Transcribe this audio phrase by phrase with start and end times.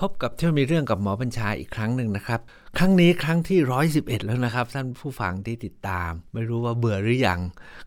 [0.00, 2.40] พบกับเที่ยวมีเรื่องกับหมอบัญชาอีกครั้งหนึ่งนะครับ
[2.78, 3.58] ครั้งนี้ครั้งที่
[3.92, 7.40] 111 แล้วนะครับท่านผู้ฟังที่ติดตาม ไม่รู้ว่าเบื่อหรือยัง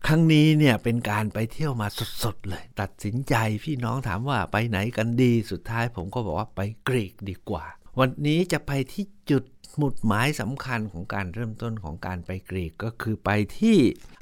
[0.06, 1.88] ครั้งนี้เนี่ยเป็นการไปเที่ยวมา
[2.22, 3.34] สดๆเลย ตัดสินใจ
[3.64, 7.64] พี่น้องถามว่าไปไหนกันดีสุดท้ายผมก็บอกว่าไปกรีกดีกว่า
[7.98, 9.44] วันนี้จะไปที่จุด
[9.76, 13.78] หมุดหมายสำคัญของการเริ่มต้นของการไปกรีกก็คือไปที่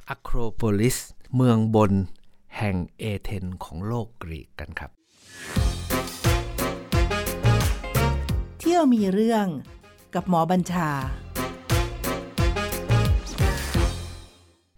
[0.09, 0.97] อะโครโพลิส
[1.35, 1.93] เมืองบน
[2.59, 4.91] แห่งเอเธนของโลกกรีกกันครับ
[8.79, 9.47] ที่ยวมีเรื่อง
[10.15, 10.91] กับหมอบัญชา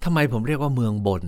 [0.05, 1.23] ทำไมผมเรียกว่าเมืองบน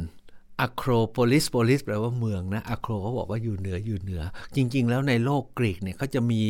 [0.60, 4.22] อะโครโพลิสโพลิสแปลว่าเมืองนะอะโครเขาบอกว่าอยู่เหนืออยู่เหนือ
[4.56, 6.42] จริง ๆ แล้วในโลกกรีกเนี่ยเขาจะมี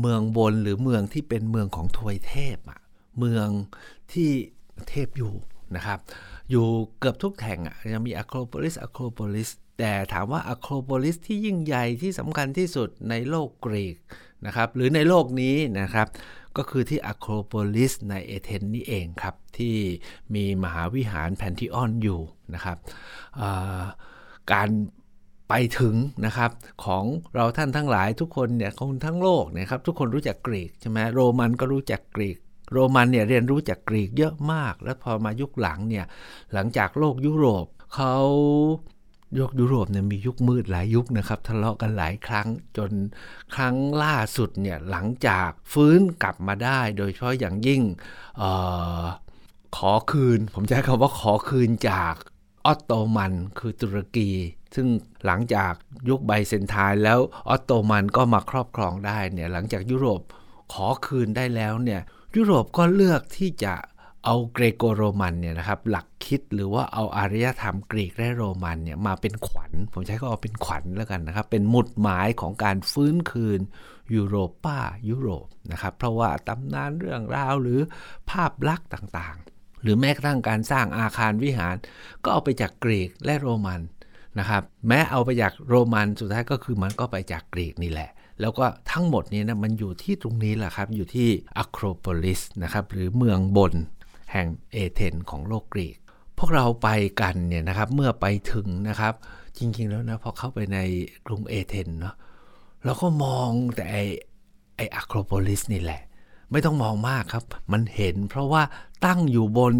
[0.00, 2.80] เมืองบนหรือเมืองที่เป็นเมืองของทวยเทพอะ
[3.18, 3.48] เมือง
[4.12, 4.30] ที่
[4.88, 5.32] เทพอยู่
[5.76, 5.98] นะครับ
[6.50, 6.66] อยู่
[6.98, 9.48] เกือบทุกแห่งอะจะมีอะโครโพลิสอะโครโพลิส
[9.84, 13.96] แต่ถามว่าอะโครโพลิสที่ยิ่งใหญ่ที่สำคัญที่สุดในโลกกรีก
[14.46, 16.08] นะครับหรือในโลกนี้นะครับ
[16.56, 19.76] ก็คือที่อะโครโพลิสในเอเธนนี่เองครับ ที่
[20.34, 22.20] มีมหาวิหารแพนทิออนอยู่
[22.54, 22.78] นะครับ
[24.52, 24.68] การ
[25.48, 25.94] ไปถึง
[26.26, 26.50] นะครับ
[26.84, 32.38] ของเราท่านทั้งหลายทุกคนเนี่ยคนทั้งโลกนะครับทุกคนรู้จักกรีกใช่ไหมโรมันก็รู้จักกรีก
[32.72, 36.04] โรมันเนี่ยเรียนรู้จากกรีกเยอะมาก แล้วพอมายุคหลังเนี่ย
[36.52, 38.16] หลังจากโลกยุโรปเขา
[39.38, 42.90] ยกยุโรปเนี่ยมียุคมืดหลายยุคนะครับทะเลาะกันหลายครั้งจน
[43.54, 47.82] ครั้งล่าสุดเนี่ยหลังจากฟื้นกลับมาได้ โดยเฉพาะอย่างยิ่ง
[48.40, 48.42] อ
[49.02, 49.04] อ
[49.76, 52.14] ขอคืน ผมใช้คำว่าขอคืนจาก
[52.66, 54.30] ออตโตมันคือตุรกี
[54.74, 54.86] ซึ่ง
[55.26, 55.72] หลังจาก
[56.08, 60.20] ยุคไบเซนทน์แล้วออตโตมันก็มาครอบครองได้เนี่ยหลังจากยุโรป
[60.72, 62.00] ขอคืนได้แล้วเนี่ย
[62.36, 63.74] ยุโรปก็เลือกที่จะ
[64.24, 73.60] เอาเกรโกโรมันเนี่ยนะครับหลักคิดหรือว่าเอาอารยธรรมกรีกและโรมันเนี่ยมาเป็นขวัญ ผมใช้ก็เอาเป็นขวัญแล้วกันนะครับ เป็นหมุดหมายของการฟื้นคืน
[74.14, 74.78] ยูโรป้า
[75.08, 77.80] ยุโรปนะครับเพราะว่าตำนานเรื่องราวหรือ
[78.30, 81.74] ภาพลักษณ์ต่างๆ หรือแม้กระทั่งการสร้างอาคารวิหาร
[82.22, 83.80] ก็เอาไปจากกรีกและโรมัน
[84.38, 88.10] นะครับแม้เอาไปจากโรมันสุดท้ายก็คือมันก็ไปจากกรีกนี่แหละ
[88.40, 91.28] แล้วก็ทั้งหมดนี้นะมันอยู่ที่ตรงนี้แหละครับ อยู่ที่
[91.58, 93.74] อะโครโพลิสนะครับหรือเมืองบน
[94.32, 95.96] แห่งเอเธนของโลกกรีก
[96.38, 96.88] พวกเราไป
[97.20, 99.14] กันเนี่ยนะครับเมื่อไปถึงนะครับ
[99.58, 100.78] จริงๆแล้วนะพอเข้าไปใน
[101.26, 102.14] กรุงเอเธนเนาะ
[102.84, 103.96] เราก็มองแต่ไอ
[104.76, 106.00] ไออะโครโพลิสนี่แหละ
[106.50, 108.62] ไม่ต้องมองมากครับ มันเห็นเพราะว่า
[109.06, 109.74] ตั้งอยู่บน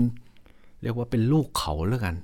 [0.82, 2.16] เรียกว่าเป็นลูกเขาแล้วกัน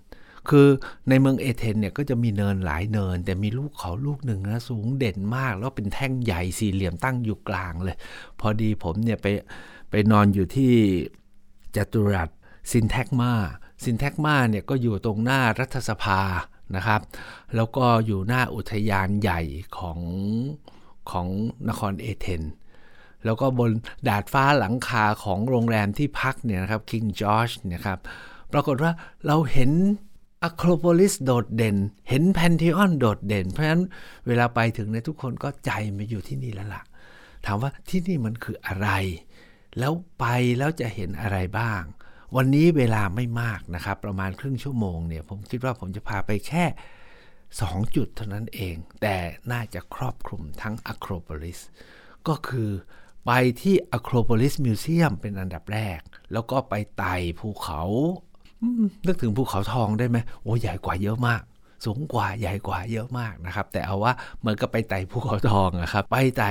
[0.49, 0.67] คือ
[1.09, 7.97] ในเมืองเอเธนเนี่ยก็จะมีเนินหลายเนิน แต่มีลูกเขาลูกหนึ่งนะสูงเด่นมาก แล้วเป็นแท่งใหญ่สี่เหลี่ยมตั้งอยู่กลางเลย
[8.41, 9.27] พอดีผมเนี่ยไป
[9.91, 10.72] ไปนอนอยู่ที่
[11.77, 12.31] จตุรัส
[12.71, 13.33] ซินแทกมา
[13.84, 16.21] ซินแทกมาเนี่ยก็อยู่ตรงหน้ารัฐสภา
[16.77, 17.01] นะครับ
[17.56, 19.41] แล้วก็อยู่หน้าอุทยานใหญ่
[19.79, 20.01] ของ
[21.11, 21.27] ของ
[21.69, 22.43] นครเอเธน
[23.25, 23.71] แล้วก็บน
[24.09, 27.99] ดาดฟ้าหลังคาของโรงแรมที่พักเนี่ยนะครับ King George นะครับ
[28.53, 28.93] ปรากฏว่า
[29.27, 29.71] เราเห็น
[30.43, 31.77] อะโครโพลิสโดดเด่น
[32.09, 33.83] เห็นพาร์เธนอนโดดเด่น เพราะฉะนั้น
[34.27, 36.83] เวลาไปถึงเนี่ยทุกคนก็ใจมาอยู่ที่นี่แล้วล่ะ
[37.47, 38.89] ถามว่าที่นี่มันคืออะไร
[39.79, 40.25] แล้วไป
[40.59, 41.83] แล้วจะเห็นอะไรบ้าง
[42.37, 46.65] วันนี้เวลาไม่มากนะครับ ประมาณครึ่งชั่วโมงเนี่ย ผมคิดว่าผมจะพาไปแค่
[47.31, 49.17] 2 จุดเท่านั้นเอง แต่
[49.53, 51.61] น่าจะครอบคลุมทั้งอะโครโพลิส
[52.29, 52.71] ก็คือ
[53.27, 53.31] ไป
[53.61, 56.00] ที่อะโครโพลิส museum เป็นอันดับแรก
[56.33, 57.83] แล้วก็ไปไต่ภูเขา
[59.06, 61.43] นึกถึงภูเขาทองได้ไหมโอ้ใหญ่กว่าเยอะมาก
[61.85, 66.50] สูงกว่าใหญ่กว่าเยอะมากนะครับ แต่เอาว่าเหมือนกับไปไต่ภูเขาทองนะครับ ไปไต่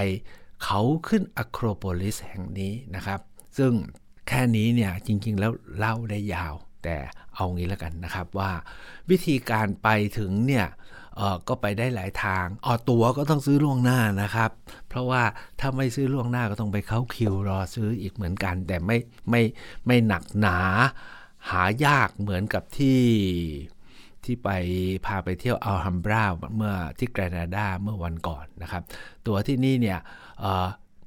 [0.64, 3.20] เขาขึ้นอะโครโพลิสแห่งนี้นะครับ
[3.58, 3.74] ซึ่ง
[4.28, 6.54] แค่นี้เนี่ยจริงๆแล้วเล่าได้ยาว
[6.84, 6.96] แต่
[7.36, 8.52] เอางี้แล้วกันนะครับว่า
[9.10, 10.68] วิธีการไปถึงเนี่ย
[11.48, 14.52] ก็ไปได้หลายทางออตั๋วก็ต้องซื้อล่วงหน้านะครับ
[14.90, 15.24] เพราะว่า
[15.60, 18.98] ถ้าไม่ซื้อล่วงหน้าก็ต้องไปเข้าคิวรอซื้ออีกเหมือนกัน แต่ไม่
[19.30, 19.42] ไม่
[19.86, 20.58] ไม่หนักหนา
[21.50, 23.02] หายากเหมือนกับที่
[24.24, 24.50] ที่ไป
[25.06, 26.24] พาไปเที่ยวอัลฮัมบรา
[26.56, 28.84] เมื่อที่แกรนาดาเมื่อวันก่อนนะครับ
[29.28, 30.00] ตัวที่นี่เนี่ย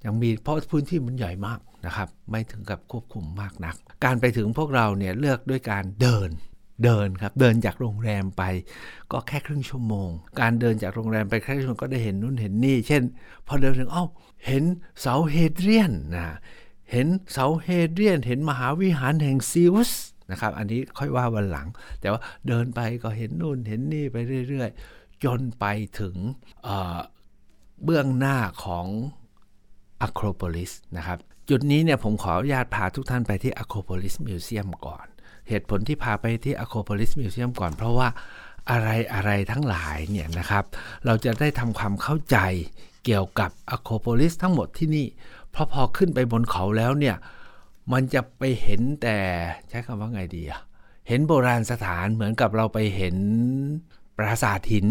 [0.04, 3.74] ยังมีเพราะพื้นที่มันใหญ่มากนะครับ ไม่ถึงกับควบคุมมากนัก
[4.04, 6.30] การไปถึงพวกเราเนี่ยเลือกด้วยการเดิน
[6.84, 8.42] เดินครับเดินจากโรงแรมไป
[9.12, 10.08] ก็แค่ครึ่งชั่วโมง
[10.40, 13.02] การเดินจากโรงแรมไปแค่ครึ่งชั่วโมงก็ได้เห็นนู่นเห็นนี่ เช่น
[13.46, 14.04] พอเดินถึงอ้า
[14.46, 14.64] เห็น
[15.00, 16.26] เสาเฮเดรียนนะ
[16.90, 20.00] เห็นเสาเฮเดรียน เห็นมหาวิหารแห่งซิวส์
[20.30, 21.68] นะครับอันนี้ค่อยว่าวันหลัง
[22.00, 24.16] แต่ว่าเดินไปก็เห็นนู่นเห็นนี่ไป
[24.48, 25.64] เรื่อยๆ จนไป
[26.00, 26.16] ถึง
[26.64, 28.86] เบื้องหน้าของ
[30.02, 31.18] อะโครโพลิสนะครับ
[31.48, 35.06] จุดนี้เนี่ยผมขออนุญาตพาทุกท่านไปที่อะโครโพลิส museum ก่อน
[35.48, 38.08] เหตุผลที่พาไปที่อะโครโพลิส museum ก่อน เพราะว่า
[38.70, 40.64] อะไรอะไรทั้งหลายเนี่ยนะครับ
[41.06, 42.36] เราจะได้ทำความเข้าใจ
[43.04, 45.06] เกี่ยวกับอะโครโพลิสทั้งหมดที่นี่
[45.50, 47.16] เพราะพอขึ้นไปบนเขาแล้วเนี่ย
[47.92, 49.16] มันจะไปเห็นแต่
[49.68, 50.60] ใช้คำว่าไงดีอะ
[51.08, 53.16] เห็นโบราณสถานเหมือนกับเราไปเห็น
[54.16, 54.86] ปราสาทหิน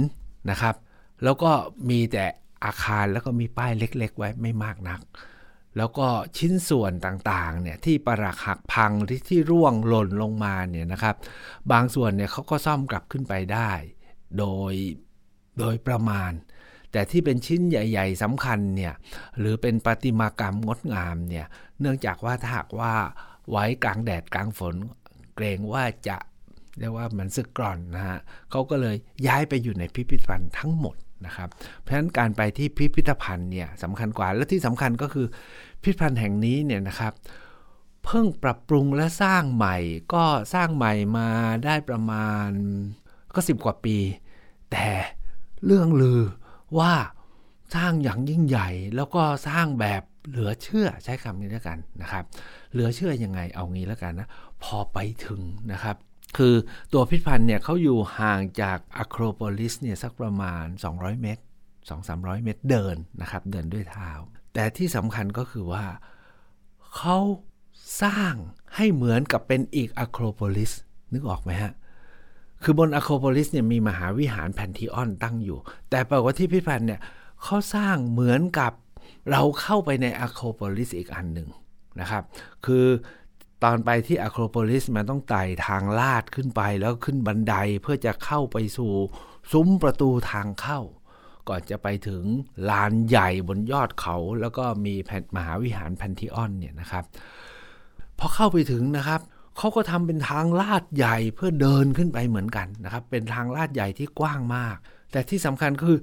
[0.49, 0.75] นะครับ
[1.23, 1.51] แล้วก็
[1.89, 2.25] มีแต่
[2.65, 5.01] อาคารแล้วก็มีป้ายเล็ก ๆ ไว้ไม่มากนัก
[5.77, 6.07] แล้วก็
[6.37, 11.15] ชิ้นส่วนต่างๆเนี่ยที่ปรักหักพังที่ที่ร่วงหล่นลงมาเนี่ยนะครับ
[11.71, 13.71] บางส่วนเนี่ยเขาก็ซ่อมกลับขึ้นไปได้
[14.39, 14.73] โดย
[15.59, 16.31] โดยประมาณ
[16.91, 18.93] แต่ที่เป็นชิ้นใหญ่ ๆสำคัญเนี่ย
[19.39, 21.45] หรือเป็นประติมากรรมงดงามเนี่ย
[21.79, 22.93] เนื่องจากว่าถ้าหากว่า
[23.49, 24.75] ไว้กลางแดดกลางฝน
[25.35, 26.17] เกรงว่าจะ
[26.79, 28.19] เรียกว่ามันสึกกร่อนนะฮะ
[28.51, 28.95] เขาก็เลย
[29.27, 30.95] ย้ายไปอยู่ในพิพิธภัณฑ์ทั้งหมด
[31.25, 31.49] นะครับ
[31.81, 35.27] เพราะฉะนั้นการไปที่พิพิธภัณฑ์เนี่ยสำคัญกว่า และที่สำคัญก็คือ
[35.81, 37.13] พิพิธภัณฑ์แห่งนี้เนี่ยนะครับ
[38.05, 39.77] เพิ่งปรับปรุงและสร้างใหม่
[40.13, 41.29] ก็สร้างใหม่มา
[41.65, 42.49] ได้ประมาณ
[43.35, 43.97] ก็สิบกว่าปี
[44.71, 44.87] แต่
[45.65, 46.21] เรื่องลือ
[46.79, 46.93] ว่า
[47.75, 52.23] สร้างอย่างยิ่งใหญ่ แล้วก็สร้างแบบเหลือเชื่อใช้คำนี้แล้วกันนะครับ
[52.71, 54.27] เหลือเชื่อยังไงเอางี้แล้วกันนะ
[54.63, 55.95] พอไปถึงนะครับ
[56.37, 56.53] คือ
[56.93, 60.65] ตัวพิพิธภัณฑ์เนี่ยเขาอยู่ห่างจากอะโครโพลิสเนี่ยสักประมาณ
[60.95, 61.43] 200 เมตร
[61.89, 64.11] 2-300 เมตรเดินนะครับ เดินด้วยเท้า
[64.53, 65.85] แต่ที่สำคัญก็คือว่า
[66.95, 67.17] เขา
[68.03, 68.33] สร้าง
[68.75, 70.71] ให้เหมือนกับเป็นอีกอะโครโพลิส
[71.13, 71.71] นึกออกไหมฮะ
[72.63, 75.59] คือบนอะโครโพลิสเนี่ยมีมหาวิหารแพนทิออนตั้งอยู่
[75.89, 77.01] แต่ปรากฏที่พิพิธภัณฑ์เนี่ย
[77.43, 78.71] เขาสร้างเหมือนกับ
[79.31, 81.49] เราเข้าไปในอะโครโพลิสอีกอันหนึ่ง
[81.99, 82.23] นะครับ
[82.65, 82.85] คือ
[83.63, 88.91] ตอนไปที่อะโครโพลิสมันต้องไต่ทางลาดขึ้นไปแล้วขึ้นบันไดเพื่อจะเข้าไปสู่
[89.51, 90.79] ซุ้มประตูทางเข้า
[91.49, 92.23] ก่อนจะไปถึง
[92.69, 97.03] ลานใหญ่บนยอดเขา แล้วก็มีแผ่นมหาวิหารแพนทิออนเนี่ยนะครับ
[98.19, 99.21] พอเข้าไปถึงนะครับ
[99.57, 104.77] เขาก็ทำเป็นทางลาดใหญ่เพื่อเดินขึ้นไปเหมือนกันนะครับ เป็นทางลาดใหญ่ที่กว้างมาก
[105.11, 105.99] แต่ที่สำคัญคือ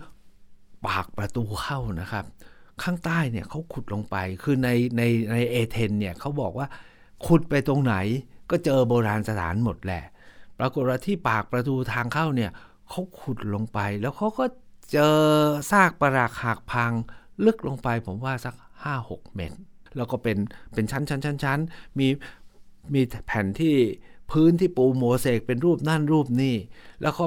[0.86, 2.24] ปากประตูเข้านะครับ
[2.82, 6.66] ข้างใต้เนี่ยเขาขุดลงไปคือในในในเอเธนเนี่ยเขาบอกว่า
[7.26, 7.94] ขุดไปตรงไหน
[8.50, 10.02] ก็เจอโบราณสถานหมดแหละ
[10.58, 12.50] ปรากฏว่าที่ปากประตูทางเข้าเนี่ย
[12.88, 14.44] เขาขุดลงไป แล้วเขาก็
[14.92, 15.16] เจอ
[15.70, 16.92] ซากปรักหักพัง
[17.44, 18.54] ลึกลงไปผมว่าสัก
[18.94, 19.58] 5-6 เมตร
[19.96, 20.36] แล้วก็เป็น
[20.74, 21.60] เป็นชั้นชั้นชั้นชั้น
[21.98, 22.06] มี
[22.94, 23.76] มีแผ่นที่
[24.32, 26.56] พื้นที่ปูโมเสกเป็นรูปนั่นรูปนี่
[27.02, 27.24] แล้วก็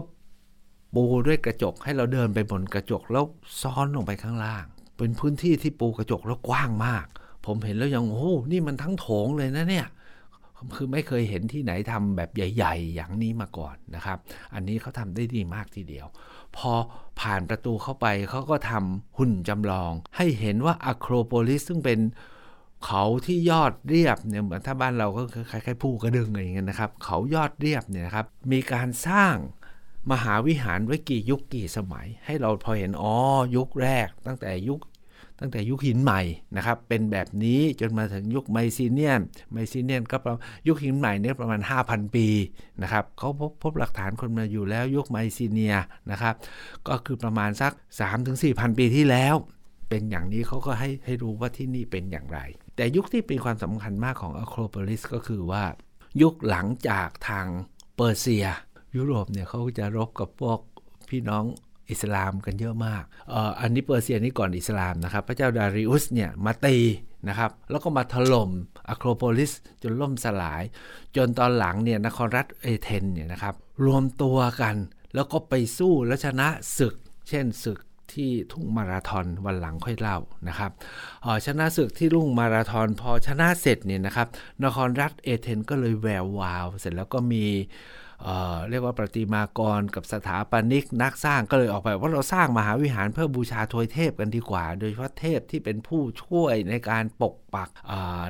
[0.96, 3.26] ปูด้วยกระจกให้เราเดินไปบนกระจกแล้ว
[3.62, 4.66] ซ้อนลงไปข้างล่าง
[4.98, 7.06] เป็นพื้นที่ที่ปูกระจกแล้วกว้างมาก
[7.46, 9.88] ผมเห็นแล้วยังโอ้นี่มันทั้งโถงเลยนะเนี่ย
[10.76, 14.18] คือไม่เคยเห็นที่ไหนทำแบบใหญ่ ๆ อย่างนี้มาก่อนนะครับ
[14.54, 16.08] อันนี้เขาทำได้ดีมากทีเดียว
[16.58, 16.72] พอ
[17.22, 22.00] ผ่านประตูเข้าไปเขาก็ทำหุ่นจำลอง ให้เห็นว่าอะโครโพลิสซึ่งเป็น
[22.86, 25.22] เขาที่ยอดเรียบเนี่ยเหมือนถ้าบ้านเราก็
[25.52, 29.36] คล้ายๆผู้กระดึงอะไรอย่างเงี้ยนะครับ เขายอดเรียบเนี่ยนะครับ มีการสร้าง
[30.12, 33.16] มหาวิหารไว้กี่ยุคกี่สมัย ให้เราพอเห็นอ๋อ
[33.56, 34.80] ยุคแรก ตั้งแต่ยุค
[35.40, 36.22] ตั้งแต่ยุคหินใหม่
[36.56, 39.22] นะครับ เป็นแบบนี้จนมาถึงยุคไมซีเนียน
[39.52, 40.36] ไมซีเนียนก็ประ
[40.68, 42.28] ยุคหินใหม่เนี่ยประมาณ 5,000 ปี
[42.82, 45.76] นะครับเขาพบพบหลักฐานคนมาอยู่แล้วยุคไมซีเนีย
[46.12, 46.36] นะครับ
[46.88, 47.72] ก็คือประมาณสัก
[48.26, 49.36] 3-4,000 ปีที่แล้ว
[49.90, 52.40] เป็นอย่างนี้เขาก็ให้ให้รู้ว่าที่นี่เป็นอย่างไร
[52.76, 55.64] แต่ยุคที่เป็นความสำคัญมากของอะโครโพลิสก็คือว่า
[56.22, 57.48] ยุคหลังจากทาง
[57.96, 58.46] เปอร์เซีย
[58.96, 60.60] ยุโรปเนี่ยเขาจะรบกับพวก
[61.10, 61.44] พี่น้อง
[61.92, 63.04] อิสลามกันเยอะมาก
[63.34, 66.78] อออันนี้เปอร์เซียนี่ก่อนอิสลามนะครับ พระเจ้าดาริอุสเนี่ยมาตี
[67.28, 68.52] นะครับ แล้วก็มาถล่ม
[68.90, 69.52] อะโครโพลิส
[69.84, 70.64] จนล่มสลาย
[71.16, 73.56] จนตอนหลังเนี่ยนครรัฐเอเธนเนี่ยนะครับ
[73.86, 74.76] รวมตัวกัน
[75.16, 76.96] แล้วก็ไปสู้และชนะศึก
[77.30, 77.80] เช่นศึก
[78.14, 80.18] ที่ทุ่งมาราธอนวันหลังค่อยเล่า
[80.48, 80.72] นะครับ
[81.46, 84.28] ชนะศึกที่รุ่งมาราธอนพอชนะเสร็จเนี่ยนะครับ
[84.64, 87.46] นครรัฐเอเธนก็เลยแวววาว เสร็จแล้วก็มี
[88.24, 97.70] เเรียกว่าประติมากรกับสถาปนิกนักสร้างก็เลยออกไปว่าเราสร้างมหาวิหารเพื่อบูชาทวยเทพกันดีกว่า โดยเฉพาะเทพที่เป็นผู้ช่วยในการปกปัก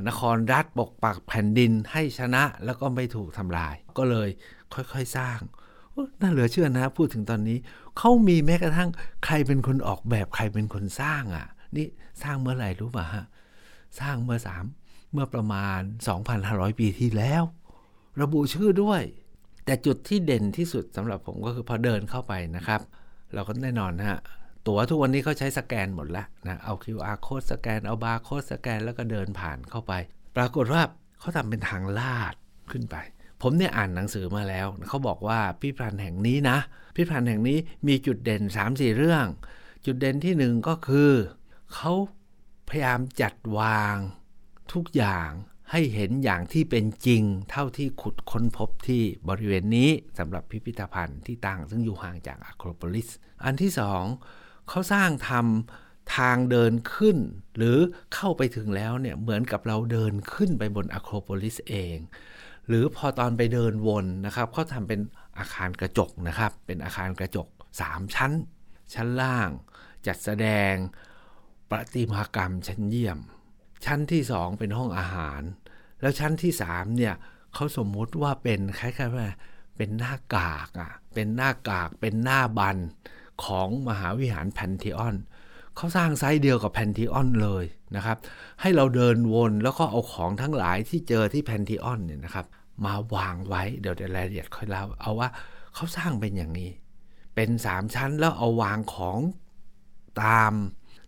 [0.07, 4.29] นครรัฐปกปักแผ่นดินให้ชนะแล้วก็ไม่ถูกทำลาย ก็เลย
[4.73, 5.39] ค่อยๆสร้าง
[6.21, 7.57] น่าเหลือเชื่อนะพูดถึงตอนนี้
[7.97, 8.89] เขามีแม้กระทั่ง
[9.25, 11.87] ใครเป็นคนออกแบบใครเป็นคนสร้างอะ่ะ นี่
[12.23, 13.25] สร้างเมื่อไหร่รู้ป่ะฮะ
[13.99, 14.63] สร้างเมื่อสาม
[15.11, 15.79] เมื่อประมาณ
[16.29, 17.43] 2,500 ปีที่แล้ว
[18.21, 19.01] ระบุชื่อด้วย
[19.69, 22.81] แต่จุดที่เด่นที่สุดสำหรับผมก็คือพอเดินเข้าไปนะครับ
[23.33, 24.19] เราก็แน่นอนฮะ
[24.67, 29.93] ตั๋วทุกวันนี้เขาใช้สแกนหมดแล้วนะเอา QR code สแกนเอาบาร์โค้ดสแกนแล้วก็เดินผ่านเข้าไป
[30.37, 30.81] ปรากฏว่า
[31.19, 32.35] เขาทำเป็นทางลาด
[32.71, 32.95] ขึ้นไป
[33.41, 36.57] ผมเนี่ยอ่านหนังสือมาแล้ว เขาบอกว่าพิพิธภัณฑ์แห่งนี้นะ
[36.95, 37.57] พิพิธภัณฑ์แห่งนี้
[37.87, 39.25] มีจุดเด่น 3-4 เรื่อง
[39.85, 41.11] จุดเด่นที่หนึ่งก็คือ
[41.73, 41.91] เขา
[42.69, 43.95] พยายามจัดวาง
[44.73, 45.29] ทุกอย่าง
[45.71, 53.09] ให้เห็นอย่างที่เป็นจริงเท่าที่ขุดค้นพบที่บริเวณนี้สำหรับพิพิธภัณฑ์ที่ตั้งซึ่งอยู่ห่างจากอะโครโพลิส
[53.43, 54.03] อันที่สอง
[54.69, 57.17] เขาสร้างทำทางเดินขึ้น
[57.57, 57.77] หรือ
[58.15, 61.97] เข้าไปถึงแล้วเนี่ยเหมือนกับเราเดินขึ้นไปบนอะโครโพลิสเอง
[62.67, 64.99] หรือพอตอนไปเดินวนนะครับเขาทำเป็น
[65.37, 67.47] อาคารกระจกนะครับ เป็นอาคารกระจก
[67.81, 68.31] 3 ชั้น
[68.93, 69.49] ชั้นล่าง
[70.07, 70.73] จัดแสดง
[71.69, 73.19] ประติมากรรมชั้นเยี่ยม
[73.85, 75.41] ชั้นที่2เป็นห้องอาหาร
[76.01, 77.15] แล้วชั้นที่3เนี่ย
[77.53, 79.27] เขาสมมุติว่าเป็นคล้ายๆว่า
[79.77, 82.77] เป็นหน้ากากอะเป็นหน้ากากเป็นหน้าบัน
[83.45, 85.15] ของมหาวิหารแพนเทออน
[85.75, 88.17] เขาสร้างไซส์เดียวกับแพนทีออนเลยนะครับ
[88.61, 92.45] ให้เราเดินวนแล้วก็เอาของทั้งหลายที่เจอที่แพนทีออนเนี่ยนะครับ
[92.85, 95.29] มาวางไว้เดี๋ยวรายละเอียดค่อยเล่าเอาว่า
[95.75, 96.71] เขาสร้างเป็นอย่างนี้
[97.35, 99.19] เป็นสามชั้นแล้วเอาวางของ
[100.23, 100.53] ตาม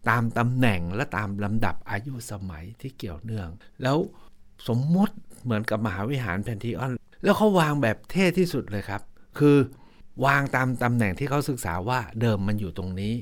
[0.09, 3.49] ตามตำแหน่งและตามลำดับอายุสมัยที่เกี่ยวเนื่อง
[3.81, 3.97] แล้ว
[4.67, 6.91] สมมติเหมือนกับมหาวิหารแพนทีออน
[7.23, 9.01] แล้วเขาวางแบบเท่ที่สุดเลยครับ
[9.39, 9.57] คือ
[10.25, 13.13] วางตามตำแหน่งที่เขาศึกษาว่าเดิมมันอยู่ตรงนี้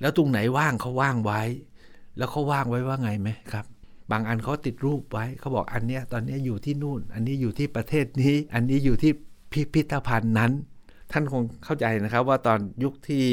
[0.00, 1.42] แล้วตรงไหนว่างเขาว่างไว้
[2.16, 3.66] แล้วเขาว่างไว้ว่าไงไหมครับ
[4.10, 9.12] บางอันเขาติดรูปไว้เขาบอกอันเนี้ยตอนนี้อยู่ที่นู่น อันนี้อยู่ที่ประเทศนี้ อันนี้อยู่ที่
[9.52, 10.52] พิพิธภัณฑ์นั้น
[11.12, 13.24] ท่านคงเข้าใจนะครับว่าตอนยุคที่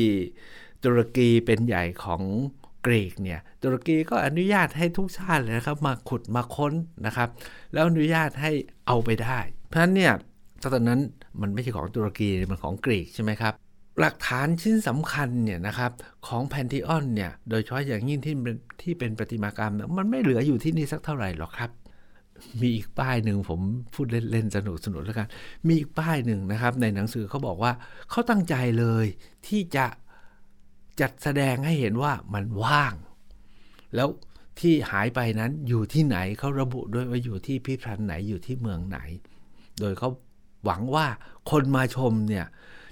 [0.83, 2.21] ตุรกีเป็นใหญ่ของ
[2.85, 6.73] กรีกเนี่ยตุรกีก็อนุญาตให้ทุกชาติเลยนะครับมาขุดมาค้น
[7.05, 7.29] นะครับ
[7.73, 8.51] แล้วอนุญาตให้
[8.87, 10.13] เอาไปได้ เพราะฉะนั้นเนี่ย
[10.73, 11.01] ตอนนั้น
[11.41, 13.53] มันไม่ใช่ของตุรกีมันของกรีกใช่ไหมครับ
[13.99, 15.91] หลักฐานชิ้นสำคัญเนี่ยนะครับ
[16.27, 21.71] ของแพนทีออนเนี่ยโดยเฉพาะอย่างยิ่งที่เป็นที่เป็นประติมากรรม มันไม่เหลืออยู่ที่นี่สักเท่าไหร่หรอกครับ
[22.61, 23.59] มีอีกป้ายหนึ่งผม
[23.93, 25.27] พูดเล่นๆสนุกสนุกแล้วกัน
[25.67, 27.71] มีอีกป้ายหนึ่งนะครับในหนังสือเขาบอกว่า
[28.09, 29.05] เขาตั้งใจเลย
[29.47, 29.85] ที่จะ
[31.01, 32.93] จัดแสดงให้เห็นว่ามันว่าง
[33.95, 34.09] แล้ว
[34.59, 38.99] ที่หายไปนั้นอยู่ที่ไหนเขาระบุด้วยว่าอยู่ที่พิพิธภัณฑ์ไหนอยู่ที่เมืองไหน
[39.79, 40.09] โดยเขา
[40.65, 41.05] หวังว่า
[41.51, 42.45] คนมาชมเนี่ย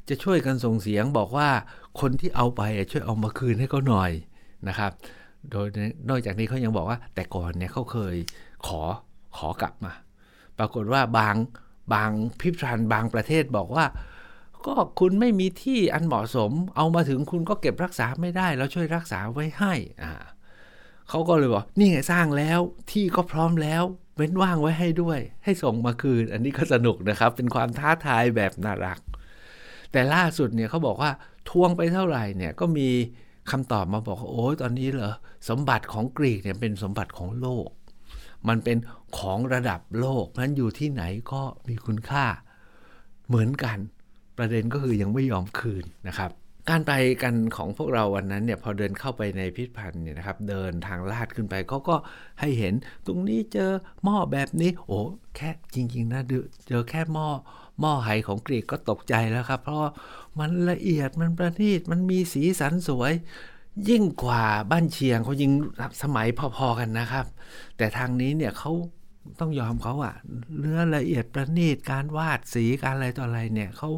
[0.10, 1.50] จะช่วยกันส่งเสียงบอกว่า
[2.00, 2.62] คนที่เอาไป
[2.92, 4.12] ช่วยเอามาคืนให้เขาหน่อย
[4.68, 4.92] นะครับ
[5.52, 5.68] โดย
[6.10, 8.16] นอกจากนี้เขายังบอกว่า แต่ก่อนเนี่ยเขาเคย
[8.68, 8.82] ขอ
[9.38, 9.94] ขอกลับมา
[10.58, 11.36] ปรากฏว่าบาง
[11.94, 13.86] บางพิพิธภัณฑ์บางประเทศบอกว่า
[14.68, 19.74] ก็คุณไม่มีที่อันเหมาะสม เอามาถึงคุณก็เก็บรักษาไม่ได้ แล้วช่วยรักษาไว้ให้
[20.04, 20.14] อ่า
[21.10, 22.60] เขาก็เลยบอกนี่ไงสร้างแล้ว
[22.92, 23.84] ที่ก็พร้อมแล้ว
[24.16, 29.00] เว้นว่างไว้ให้ด้วย ให้ส่งมาคืน อันนี้ก็สนุกนะครับ เป็นความท้าทายแบบน่ารัก
[29.92, 31.12] แต่ล่าสุดเนี่ยเขาบอกว่า
[31.50, 32.90] ทวงไปเท่าไหร่เนี่ยก็มี
[33.52, 35.14] คำตอบมาบอกว่าโอ้ยตอนนี้เหรอ
[35.50, 37.70] สมบัติของกรีกเนี่ยเป็นสมบัติของโลก
[38.48, 38.78] มันเป็น
[39.18, 42.26] ของระดับโลกนั้นอยู่ที่ไหนก็มีคุณค่า
[43.28, 43.78] เหมือนกัน
[44.40, 46.32] ประเด็นก็คือยังไม่ยอมคืนนะครับ
[46.70, 46.94] การไป
[47.24, 51.96] กันของพวกเราวันนั้นเนี่ยพอเดินเข้าไปในพิพิธภัณฑ์เนี่ยนะครับเดินทางลาดขึ้นไปเขาก็
[52.40, 52.74] ให้เห็น
[53.06, 53.72] ตรงนี้เจอ
[54.04, 55.00] หม้อแบบนี้ โอ้
[55.36, 56.22] แค่จริงๆนะ
[56.68, 57.28] เจอแค่หม้อ
[57.80, 59.80] หม้อไหของกรีกก็ตกใจแล้วครับ เพราะ
[60.40, 63.14] มันละเอียดมันประณีตมันมีสีสันสวย
[63.90, 65.52] ยิ่งกว่าบ้านเชียงเขายิง
[66.04, 66.28] สมัย
[66.58, 67.26] พอๆกันนะครับ
[67.78, 68.72] แต่ทางนี้เนี่ยเขา
[69.40, 70.16] ต้องยอมเขาอะ
[70.60, 73.90] เนื้อละเอียดประณีตการวาดสีการอะไรต่ออะไรเนี่ยเขา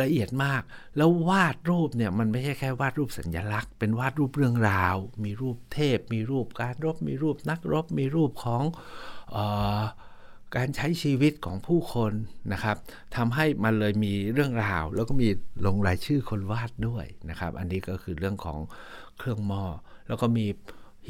[0.00, 0.62] ละเอียดมาก
[0.96, 8.62] แล้ววาดรูปเนี่ยมันไม่ใช่แค่วาดรูปสัญลักษณ์ เป็นวาดรูปเรื่องราว มีรูปเทพ มีรูปการรบ มีรูปนักรบ มีรูปของ
[9.34, 9.36] อ
[9.80, 9.82] อ
[10.56, 12.12] การใช้ชีวิตของผู้คน
[12.52, 12.76] นะครับ
[13.16, 15.28] ทำให้มันเลยมีเรื่องราว แล้วก็มี
[15.66, 18.58] ลงรายชื่อคนวาดด้วยนะครับ อันนี้ก็คือเรื่องของ
[19.18, 19.64] เครื่องหม้อ
[20.08, 20.46] แล้วก็มี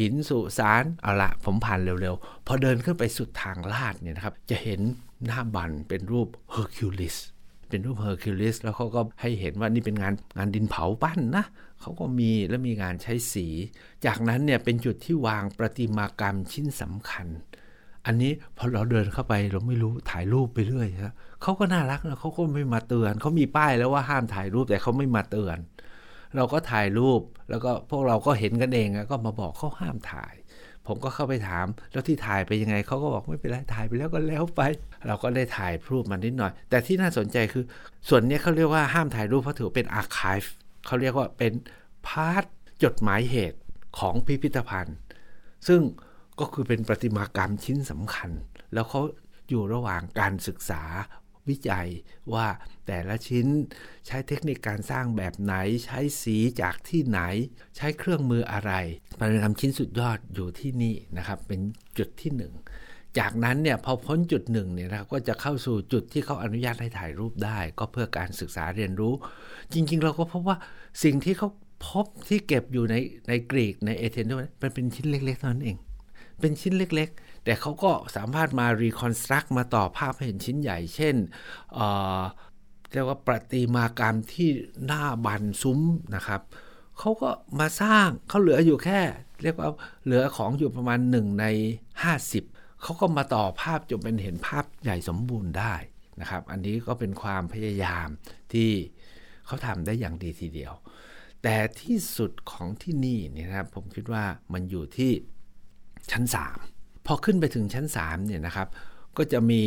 [0.00, 4.80] หินสุสานเอาละผมผ่านเร็วๆ พอเดินขึ้นไปสุดทางลาดเนี่ยนะครับ จะเห็น
[5.26, 7.16] หน้าบันเป็นรูปเฮอร์คิวลิส
[7.70, 11.44] เป็นรูปเฮอร์คิวลิสแล้วเขาก็ให้เห็นว่านี่เป็นงานงานดินเผาปั้นนะ
[11.80, 13.46] เขาก็มีแล้วมีงานใช้สี
[14.06, 17.26] จากนั้นเนี่ยเป็นจุดที่วางประติมากรรมชิ้นสำคัญ
[18.06, 25.58] อันนี้พอเราเดินเข้าไปเราไม่รู้ถ่ายรูปไปเรื่อยฮะเขาก็น่ารักนะเขาก็ไม่มาเตือนเขามีป้ายแล้วว่าห้ามถ่ายรูปแต่เขาไม่มาเตือน
[26.36, 30.34] เราก็ถ่ายรูปแล้วก็พวกเราก็เห็นกันเองก็มาบอกเขาห้ามถ่าย
[30.86, 34.60] ผมก็เข้าไปถาม แล้วที่ถ่ายไปยังไงเขาก็บอกไม่เป็นไรถ่ายไปแล้วก็แล้วไป
[35.06, 37.64] เราก็ได้ถ่ายรูปมันนิดหน่อย แต่ที่น่าสนใจคือ
[38.08, 40.44] ส่วนนี้เขาเรียกว่าห้ามถ่ายรูปเพราะถือเป็น archive
[40.86, 41.52] เขาเรียกว่าเป็น
[42.06, 42.44] part
[42.84, 43.58] จดหมายเหตุ
[43.98, 44.96] ของพิพิธภัณฑ์
[45.68, 45.80] ซึ่ง
[46.40, 48.30] ก็คือเป็นประติมากรรมชิ้นสำคัญ
[48.74, 49.00] แล้วเขา
[49.48, 50.82] อยู่ระหว่างการศึกษา
[51.50, 51.88] วิจัย
[52.34, 52.46] ว่า
[52.86, 53.46] แต่ละชิ้น
[54.06, 55.54] ใช้เทคนิคการสร้างแบบไหน
[55.84, 57.20] ใช้สีจากที่ไหน
[57.76, 58.72] ใช้เครื่องมืออะไร
[59.18, 61.60] ประติมากรรมชิ้นสุดยอดอยู่ที่นี่นะครับ เป็น
[61.98, 62.52] จุดที่หนึ่ง
[63.18, 69.14] จากนั้นเนี่ยพอพ้นจุดหนึ่งเนี่ยนะก็จะเข้าสู่จุดที่เขาอนุญาตให้ถ่ายรูปได้ ก็เพื่อการศึกษาเรียนรู้
[69.72, 70.56] จริง ๆ เราก็พบว่า
[71.04, 71.48] สิ่งที่เขา
[71.88, 72.94] พบที่เก็บอยู่ใน
[73.28, 74.30] ในกรีกในเอเธนส์
[74.62, 75.76] มันเป็นชิ้นเล็กๆเท่านั้นเอง
[76.40, 81.16] เป็นชิ้นเล็กๆ แต่เขาก็สามารถมารีคอนสตรักมาต่อภาพให้เห็นชิ้นใหญ่ เช่น
[82.92, 84.48] เรียกว่าประติมากรรมที่
[84.86, 85.80] หน้าบันซุ้ม
[86.14, 86.40] นะครับ
[86.98, 89.00] เขาก็มาสร้างเขาเหลืออยู่แค่
[89.42, 89.68] เรียกว่า
[90.04, 91.46] เหลือของอยู่ประมาณหนึ่งใน
[92.14, 95.74] 50 เขาก็มาต่อภาพจนเป็นเห็นภาพใหญ่สมบูรณ์ได้
[96.20, 98.08] นะครับ อันนี้ก็เป็นความพยายาม
[98.52, 98.70] ที่
[99.46, 100.72] เขาทำได้อย่างดีทีเดียว
[101.42, 105.12] แต่ที่สุดของที่นี่นี่นะครับผมคิดว่ามันอยู่ที่
[106.10, 106.69] ชั้น 3
[107.06, 108.68] พอขึ้นไปถึงชั้น3เนี่ยนะครับ
[109.16, 109.62] ก็จะมี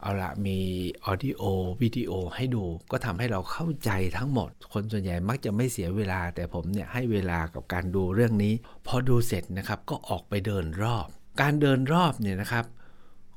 [0.00, 0.58] เอาละมี
[1.04, 1.42] ออดิโอ
[1.82, 8.52] วิดีโอให้ดู ก็ทำให้เราเข้าใจทั้งหมด คนส่วนใหญ่มักจะไม่เสียเวลา แต่ผมเนี่ยให้เวลากับการดูเรื่องนี้
[8.86, 11.06] พอดูเสร็จนะครับก็ออกไปเดินรอบ
[11.40, 12.64] การเดินรอบเนี่ยนะครับ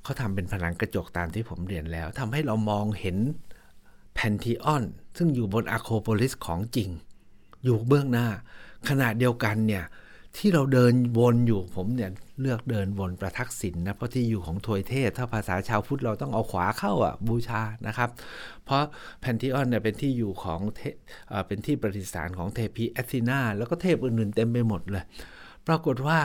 [0.04, 3.18] เขาทำเป็นผนังกระจกตามที่ผมเรียนแล้วทำให้เรามองเห็น
[4.14, 4.84] แพนทีออน
[5.18, 6.90] ซึ่งอยู่บนอะโครโพลิสของจริง
[7.64, 8.28] อยู่เบื้องหน้า
[8.90, 9.84] ขณะเดียวกันเนี่ย
[10.38, 18.10] ที่เราเดินวนอยู่ผมเนี่ยเลือกเดินวนประทักษิณนะเพราะที่อยู่ของทวยเทพถ้าภาษาชาวพุทธเราต้องเอาขวาเข้าอะบูชานะครับ
[18.66, 18.84] เพราะ
[19.20, 20.82] แพนทีออนเนี่ยเป็นที่อยู่ของเท
[21.48, 25.04] เป็นที่ประดิษฐานของเทพีแอธินาแล้วก็เทพอื่นๆเต็มไปหมดเลย
[25.68, 26.20] ปรากฏว่า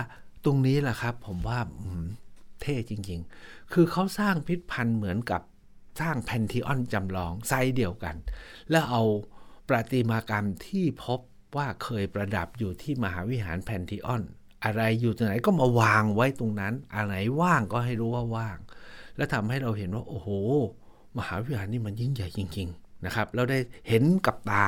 [0.45, 1.59] ตรงนี้แหละครับ ผมว่า
[2.63, 5.43] เท่จริง ๆ คือเขาสร้างพิพันธ์เหมือนกับ
[6.01, 8.17] สร้างแพนทีออนจำลองไซส์เดียวกัน
[8.71, 9.03] แล้วเอา
[9.69, 11.21] ประติมากรรมที่พบ
[11.57, 14.23] ว่าเคยประดับอยู่ที่มหาวิหารแพนทีออน
[14.65, 18.59] อะไรอยู่ตรงไหนก็มาวางไว้ตรงนั้น อะไรว่างก็ให้รู้ว่าว่าง
[19.17, 20.29] แล้วทำให้เราเห็นว่า โอ้โห
[21.19, 23.59] มหาวิหารนี่มันยิ่งใหญ่จริง ๆนะครับ เราได้
[23.89, 24.67] เห็นกับตา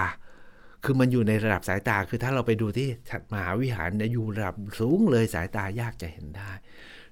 [0.84, 2.88] คือมันอยู่ในระดับสายตา คือถ้าเราไปดูที่
[3.32, 6.50] มหาวิหารเนี่ยอยู่ระดับสูงเลยสายตายากจะเห็นได้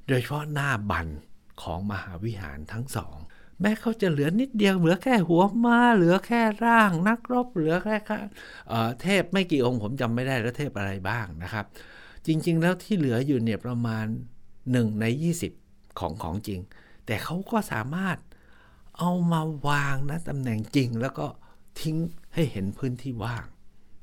[0.07, 1.09] โดยเฉพาะหน้าบัน
[1.63, 3.17] ของมหาวิหารทั้งสอง
[3.61, 7.97] แม้เขาจะเหลือนิดเดียวเหลือแค่หัวมาเหลือแค่ร่าง นักรบเหลือแค่
[9.03, 11.65] เทพไม่กี่องค์ผมจำไม่ได้แล้วเทพอะไรบ้างนะครับ
[12.27, 14.07] จริง ๆ แล้วที่เหลืออยู่เนี่ยประมาณ
[14.55, 15.05] 1 ใน
[15.53, 16.61] 20 ของของจริง
[17.07, 18.19] แต่เขาก็สามารถ
[18.99, 21.27] เอามาวางนะตำแหน่งจริง แล้วก็
[21.81, 21.97] ทิ้ง
[22.35, 23.45] ให้เห็นพื้นที่ว่าง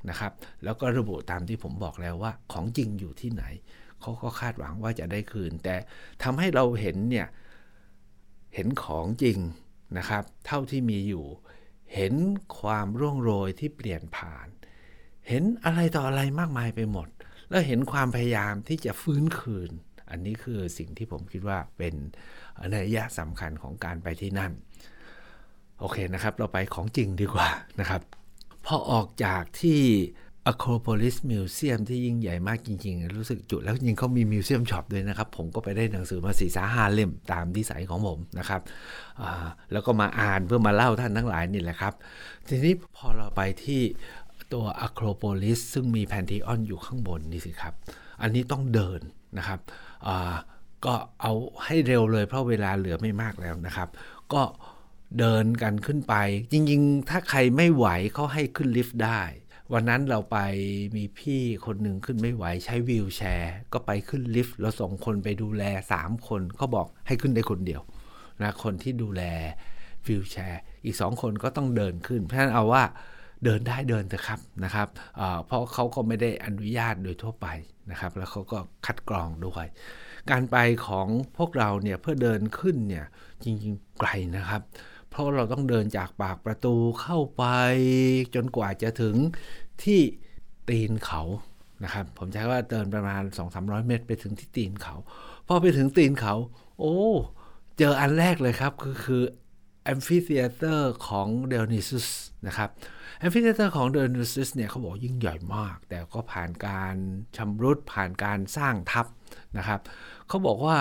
[0.10, 0.31] นะครับ
[0.63, 3.43] แล้วก็ระบุตามที่ผมบอกแล้วว่าของจริงอยู่ที่ไหน
[4.01, 5.75] เขาก็คาดหวังว่าจะได้คืน แต่
[6.24, 7.27] ทำให้เราเห็นเนี่ย
[8.55, 9.37] เห็นของจริง
[9.98, 11.25] นะครับ เท่าที่มีอยู่
[11.96, 12.14] เห็น
[12.59, 14.48] ความร่วงโรยที่เปลี่ยนผ่าน
[15.27, 17.07] เห็นอะไรต่ออะไรมากมายไปหมด
[17.50, 19.72] แล้วเห็นความพยายามที่จะฟื้นคืน
[20.09, 21.96] อันนี้คือสิ่งที่ผมคิดว่าเป็น
[22.74, 24.51] นัยยะสำคัญของการไปที่นั่น
[25.79, 28.01] โอเคนะครับ เราไปของจริงดีกว่านะครับ
[28.66, 29.81] พอออกจากที่
[30.49, 38.61] Acropolis Museum ที่ยิ่งใหญ่มากจริงๆ รู้สึกจุดแล้วจริงเขามีมิวเซียมช็อปด้วยนะครับ ผมก็ไปได้หนังสือมาสีสาหาเล่มตามที่สายของผมนะครับ
[39.71, 41.93] แล้วก็มาอ่านเพื่อมาเล่าท่านทั้งหลายนี่แหละครับ
[42.47, 43.81] ทีนี้พอเราไปที่
[44.53, 47.73] ตัว Acropolis ซึ่งมีแพนทีออนอยู่ข้างบนนี่สิครับ
[48.21, 49.01] อันนี้ต้องเดิน
[49.37, 49.59] นะครับ
[50.85, 51.33] ก็เอา
[51.65, 53.89] ให้เร็วเลยเพราะเวลาเหลือไม่มากแล้วนะครับ
[54.33, 54.41] ก็
[55.19, 56.15] เดินกันขึ้นไป
[56.51, 59.21] จริงๆ ถ้าใครไม่ไหวเขาให้ขึ้นลิฟต์ได้
[59.74, 60.38] วันนั้นเราไป
[60.98, 65.64] มีพี่คนหนึ่งขึ้นไม่ไหวใช้วีลแชร์ ก็ไปขึ้นลิฟต์เราส่งคนไปดูแล
[65.98, 67.81] 3 คนเขาบอกให้ขึ้นได้คนเดียว
[68.42, 69.24] นะคนที่ดูแล
[70.07, 72.84] วีลแชร์อีก 2 คนก็ต้องเดินขึ้น เพราะฉะนั้นเอาว่า
[73.44, 74.88] เดินได้เดินเถอะครับนะครับ
[75.46, 77.48] เพราะเขาก็ไม่ได้อนุญาตโดยทั่วไป
[77.92, 79.66] นะครับ แล้วเขาก็คัดกรองด้วย
[80.31, 80.57] การไป
[80.88, 81.07] ของ
[81.38, 83.05] พวกเราเนี่ยเพื่อเดินขึ้นเนี่ย
[83.44, 84.64] จริงๆไกลนะครับ
[85.10, 87.44] เพราะเราต้องเดินจากปากประตูเข้าไป
[88.36, 89.16] จนกว่าจะถึง
[89.85, 90.01] ที่
[90.70, 91.22] ตีนเขา
[91.83, 94.96] นะครับผมใช้ว่าเดินประมาณ 2-300 เมตร ไปถึงที่ตีนเขา
[95.48, 96.35] พอไปถึงตีนเขา
[96.79, 96.98] โอ้
[97.77, 99.24] เจออันแรกเลยครับคือคือ
[99.83, 102.07] amphitheater ของไดโอนิซุส
[102.48, 102.70] นะครับ
[103.20, 106.96] amphitheater ของไดโอนิซุสเนี่ยเขาบอกยิ่งใหญ่มาก แต่ก็ผ่านการ
[107.37, 109.05] ชำรุดผ่านการสร้างทับ
[109.57, 109.79] นะครับ
[110.27, 110.77] เขาบอกว่า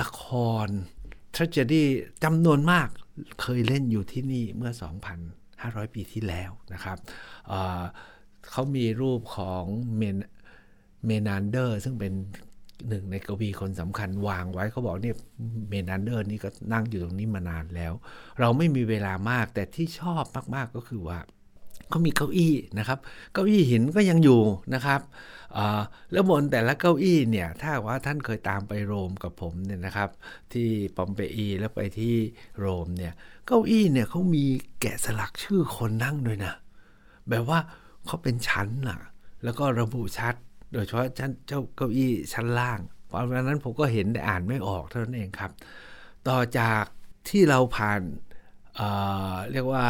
[0.00, 0.24] ละค
[0.64, 0.68] ร
[1.34, 1.84] tragedy
[2.24, 2.88] จำนวนมาก
[3.40, 4.72] เคยเล่นอยู่ที่นี่เมื่อ
[5.62, 6.96] 500 ปีที่แล้วนะครับ
[7.48, 9.64] เขามีรูปของ
[9.96, 10.16] เมน
[11.06, 12.12] เมนานเดอร์ ซึ่งเป็น
[12.88, 15.16] หนึ่งในกวีคนสำคัญวางไว้เขาบอกเนี่ย
[15.68, 17.92] เมนานเดอร์นี่ก็นั่งอยู่ตรงนี้มานานแล้ว
[18.40, 21.18] เราไม่มีเวลามากแต่ที่ชอบมาก ๆ ก็คือว่า
[21.88, 22.98] เขามีเก้าอี้นะครับ
[23.32, 24.40] เก้าอี้หินก็ยังอยู่
[24.74, 25.00] นะครับ
[26.12, 30.10] แล้วบนแต่ละเก้าอี้เนี่ย ถ้าว่าท่านเคยตามไปโรมกับผมเนี่ยนะครับ
[30.52, 32.14] ที่ปอมเปอีแล้วไปที่
[32.58, 33.12] โรมเนี่ย
[33.46, 34.44] เก้าอี้เนี่ยเขามี
[34.80, 36.54] แกะสลักชื่อคนนั่งด้วยนะ
[37.28, 37.58] แบบว่า
[38.06, 39.00] เขาเป็นชั้นน่ะ
[39.44, 40.34] แล้วก็ระบุชัด
[40.72, 45.50] โดยเฉพาะชั้นเจ้าเก้าอี้ชั้นล่างเพราะนั้นผมก็เห็นแต่อ่านไม่ออกเท่านั้นเองครับ
[46.28, 46.84] ต่อจาก
[47.28, 48.00] ที่เราผ่าน
[49.52, 49.84] เรียกว่า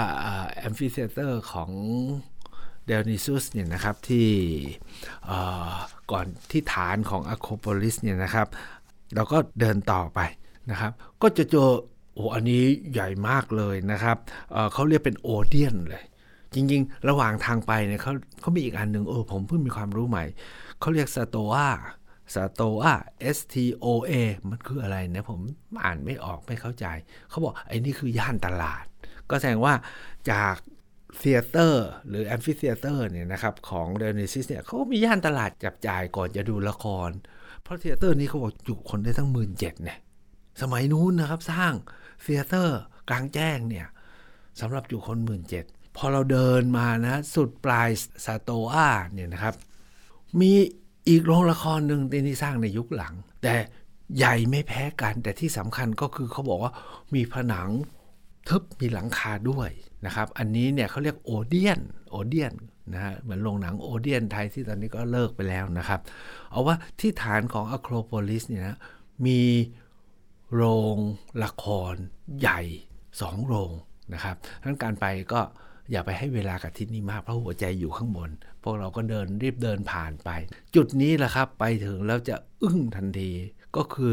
[0.56, 1.70] amphitheater ของ
[2.90, 4.28] ไดโอนิซุสเนี่ยนะครับที่
[6.12, 8.46] ก่อนที่ฐานของอะโคโปลิสเนี่ยนะครับ
[9.14, 10.20] เราก็เดินต่อไป
[10.70, 11.68] นะครับ ก็จะเจอ
[12.14, 14.16] โอ้อันนี้ใหญ่มากเลยนะครับ
[14.50, 16.04] เเขาเรียกเป็นโอเดียนเลย
[16.54, 20.24] จริงๆ ระหว่างทางไปเนี่ยเขาเขามีอีกอันหนึ่งเออผมเพิ่งมีความรู้ใหม่
[20.80, 21.68] เขาเรียกสโตอา
[22.34, 22.94] สโตอา
[23.36, 24.12] S T O A
[24.48, 25.40] มันคืออะไรนะผม
[25.84, 26.86] อ่านไม่ออกไม่เข้าใจ
[27.28, 28.84] เขาบอกไอ้นี่คือย่านตลาด
[29.30, 29.74] ก็แสดงว่า
[30.30, 30.56] จาก
[31.18, 37.10] theater หรือ amphitheater เนี่ยนะครับของไดโอนิซุสเนี่ยเขาก็มีย่านตลาดจับจ่ายก่อนจะดูละคร
[37.62, 39.98] เพราะ theater นี้เขาบอกจุคนได้ทั้งหมื่นเจ็ดเนี่ย
[40.62, 41.72] สมัยนู้นนะครับสร้าง
[42.22, 42.78] theater
[43.10, 43.86] กลางแจ้งเนี่ย
[44.60, 45.64] สำหรับจุคนหมื่นเจ็ด
[45.96, 47.88] พอเราเดินมานะสุดปลาย
[48.24, 49.54] stoa เนี่ยนะครับ
[50.40, 50.52] มี
[51.08, 53.54] อีกโรงละครหนึ่งที่สร้างในยุคหลัง แต่
[54.16, 56.72] ใหญ่ไม่แพ้กันแต่ที่สำคัญก็คือเขาบอกว่า
[57.14, 57.68] มีผนัง
[58.48, 59.70] ทึบมีหลังคาด้วย
[60.06, 62.54] นะครับ อันนี้เนี่ยเขาเรียกโอเดียนโอเดียน
[62.92, 66.00] นะฮะเหมือนโรงหนังโอเดียนไทยที่ตอนนี้ก็เลิกไปแล้วนะครับ
[66.50, 68.78] เอาว่าที่ฐานของอะโครโพลิสเนี่ยนะ
[69.26, 69.40] มี
[70.54, 70.62] โร
[70.94, 70.96] ง
[71.44, 71.94] ละคร
[72.40, 72.60] ใหญ่
[73.20, 73.72] สองโรง
[74.14, 75.40] นะครับทั้นการไปก็
[75.90, 78.30] อย่าไปให้เวลากับที่นี่มากเพราะหัวใจอยู่ข้างบน
[78.62, 80.30] พวกเราก็เดินรีบเดินผ่านไป
[80.74, 83.30] จุดนี้แหละครับไปถึงแล้วจะอึ้งทันที
[83.76, 84.12] ก็คือ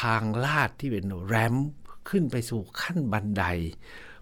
[0.00, 1.54] ทางลาดที่เป็น ramp
[2.12, 3.44] ขึ้นไปสู่ขั้นบันได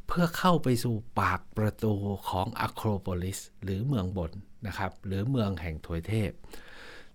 [0.07, 1.95] เพื่อเข้าไปสู่ปากประตู
[2.29, 4.33] ของอะโครโพลิสหรือเมืองบน
[4.67, 6.31] นะครับหรือเมืองแห่งทวยเทพ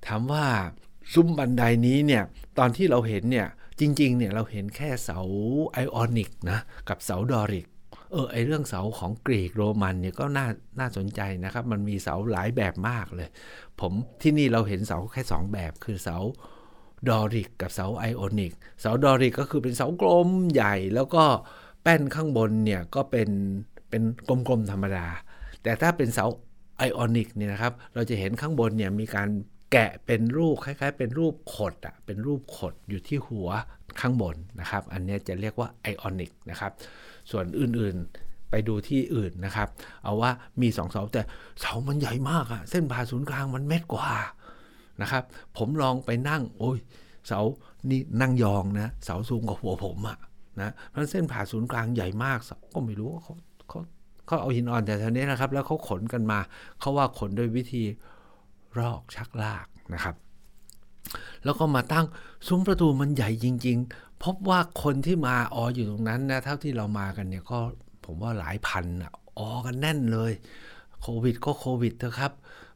[0.05, 0.45] ถามว่า
[1.13, 2.23] ซุ้มบันไดนี้เนี่ย
[2.57, 3.47] ตอนที่เราเห็นเนี่ย
[3.79, 5.19] จริงๆเนี่ยเราเห็นแค่เสา
[5.71, 6.59] ไอออนิกนะ
[6.89, 7.67] กับเสาดอริก
[8.11, 10.47] เออไอเรื่องเสาของกรีกโรมันเนี่ยก็น่า
[10.79, 13.29] น่าสนใจนะครับ มันมีเสาหลายแบบมากเลย
[13.81, 16.17] ผมที่นี่เราเห็นเสาแค่ 2 แบบคือเสา
[17.09, 21.23] ดอริกกับเสาไอออนิก เสาดอริกก็คือเป็นเสากลมใหญ่ แล้วก็
[21.83, 23.29] แป้นข้างบนเนี่ยก็เป็น
[23.89, 25.07] เป็นกลมๆธรรมดา
[25.63, 26.25] แต่ถ้าเป็นเสา
[26.77, 29.29] ไอออนิกเนี่ยนะครับ เราจะเห็นข้างบนเนี่ยมีการ
[29.71, 33.49] แกะเป็นรูปคล้ายๆ เป็นรูปขดอะเป็นรูปขดอยู่ที่หัว
[33.99, 36.71] ข้างบนนะครับ อันนี้จะเรียกว่าไอออนิกนะครับ
[37.31, 39.67] ส่วนอื่นๆไปดูที่อื่นนะครับ
[40.03, 41.21] เอาว่ามีสองเสาแต่
[41.61, 44.11] เสามันใหญ่มากอะเส้นผ่าศูนย์กลางมันเมตรกว่า
[45.01, 45.23] นะครับ
[45.57, 46.77] ผมลองไปนั่ง โอ้ย
[47.27, 47.41] เสา
[47.89, 50.17] นี่นั่งยองนะ เสาสูงกว่าหัวผมอะ
[50.61, 52.39] นะเพราะเส้นผ่าศูนย์กลางใหญ่มาก
[52.73, 53.35] ก็ไม่รู้ว่าเขา
[53.69, 53.79] เขา
[54.25, 56.39] เขาเอาหินอ่อนแต่ทีนี้นะครับ แล้วเขาขนกันมา
[56.79, 57.83] เขาว่าขนด้วยวิธี
[58.79, 60.15] รอกชักลากนะครับ
[61.43, 62.05] แล้วก็มาตั้ง
[62.47, 67.59] ซุ้มประตูมันใหญ่จริง ๆ พบว่าคนที่มาอออยู่ตรงนั้นนะเท่าที่เรามากันเนี่ยก็
[68.05, 68.85] ผมว่าหลายพัน
[69.39, 70.31] ออกันแน่นเลย
[71.01, 72.31] โควิดก็โควิดเถอะครับ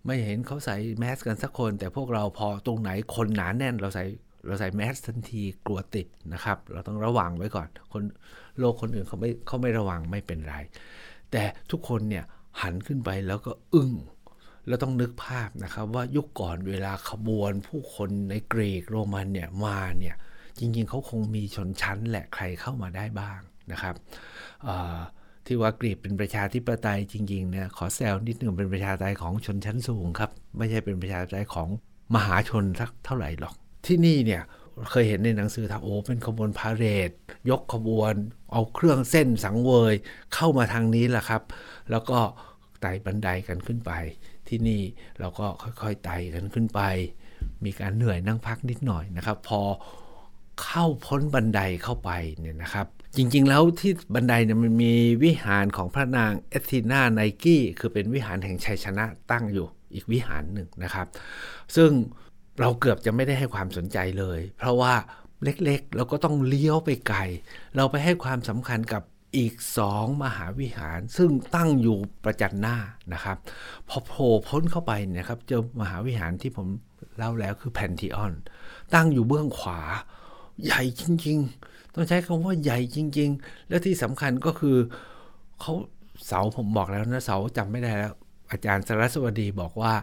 [0.05, 4.03] ไม่เห็นเขาใส่แมสกันสักคน แต่พวกเราพอตรงไหนคนหนาแน่นเราใส่
[4.45, 8.03] เราใส่แมสทันทีกลัวติดนะครับ เราต้องระวังไว้ก่อน คน
[8.57, 10.55] โลกคนอื่นเขาไม่เขาไม่ระวังไม่เป็นไร
[11.31, 12.25] แต่ทุกคนเนี่ย
[12.62, 13.91] หันขึ้นไปแล้วก็อึ้ง
[14.67, 20.15] แล้วต้องนึกภาพนะครับว่ายุคก่อนเวลาขบวนผู้คนในกรีกโรมันเนี่ยมาเนี่ย
[20.59, 23.39] จริงๆเขาคงมีชนชั้นแหละใครเข้ามาได้บ้าง
[23.71, 23.95] นะครับ
[25.49, 31.67] ที่ว่ากรีกเป็นประชาธิปไตยจริงๆเนี่ยขอแซวนิดหนึ่งเป็นประชาธิปไตยของชนชั้นสูงครับ ไม่ใช่เป็นประชาธิปไตยของ
[32.15, 33.53] มหาชนสักเท่าไหร่หรอก
[33.85, 34.41] ที่นี่เนี่ย
[34.91, 37.12] เคยเห็นในหนังสือทาโอเป็นขบวนพาเหรด
[37.49, 38.13] ยกขบวน
[38.51, 39.93] เอาเครื่องเส้นสังเวย
[40.33, 41.41] เข้ามาทางนี้แหละครับ
[41.91, 42.19] แล้วก็
[42.81, 43.91] ไต่บันไดกันขึ้นไป
[44.47, 44.81] ที่นี่
[45.19, 45.47] เราก็
[45.81, 46.81] ค่อยๆไต่กันขึ้นไป
[47.65, 49.62] มีการเหนื่อยนั่งพักนิดหน่อยนะครับ พอ
[50.63, 52.88] เข้าพ้นบันไดเข้าไปเนี่ยนะครับ
[53.21, 61.08] จริง ๆ แล้วที่บันไดเนี่ยมันมีวิหารของพระนางเอธีนาไนกี้คือเป็นวิหารแห่งชัยชนะตั้งอยู่อีกวิหารหนึ่งนะครับ
[61.75, 61.89] ซึ่ง
[62.60, 64.93] เราเกือบจะไม่ได้ให้ความสนใจเลย เพราะว่า
[65.43, 67.19] เล็กๆเราก็ต้องเลี้ยวไปไกล
[67.75, 69.03] เราไปให้ความสำคัญกับ
[69.38, 72.77] อีกสองมหาวิหารซึ่งตั้งอยู่ประจันหน้า
[73.13, 73.38] นะครับ
[73.89, 76.67] พอโผล่พ้นเข้าไปเนี่ยครับเจอมหาวิหารที่ผม
[77.17, 78.34] เล่าแล้วคือแพนทีออน
[78.93, 79.82] ตั้งอยู่เบื้องขวา
[80.63, 81.68] ใหญ่จริง ๆ
[81.99, 84.77] ต้องใช้คำว่าใหญ่จริง ๆ และที่สำคัญก็คือ
[85.62, 85.73] เขา
[86.27, 88.13] เสาผมบอกแล้วนะเสาจำไม่ได้แล้ว
[88.51, 89.93] อาจารย์สรสวดีบอกว่า